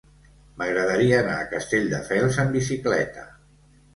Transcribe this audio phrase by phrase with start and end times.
[0.59, 3.29] M'agradaria anar a Castelldefels amb bicicleta.